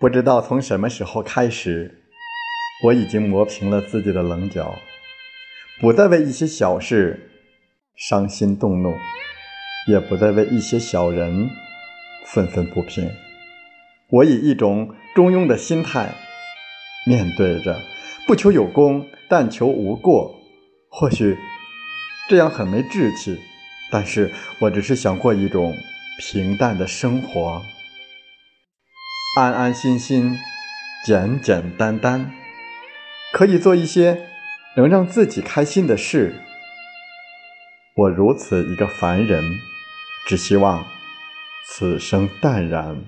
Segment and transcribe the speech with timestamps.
[0.00, 2.02] 不知道从什么时候开始，
[2.84, 4.78] 我已经磨平了自己的棱角，
[5.80, 7.32] 不再为一些小事
[7.96, 8.94] 伤心动怒，
[9.88, 11.50] 也不再为一些小人
[12.24, 13.10] 愤愤不平。
[14.10, 16.14] 我以一种中庸的心态
[17.04, 17.76] 面对着，
[18.28, 20.32] 不求有功，但求无过。
[20.88, 21.36] 或许
[22.28, 23.36] 这样很没志气，
[23.90, 24.30] 但是
[24.60, 25.76] 我只是想过一种
[26.20, 27.60] 平淡的生活。
[29.36, 30.36] 安安心心，
[31.04, 32.32] 简简单单，
[33.32, 34.26] 可以做一些
[34.76, 36.34] 能让自己开心的事。
[37.94, 39.44] 我如此一个凡人，
[40.26, 40.84] 只希望
[41.66, 43.04] 此生淡然。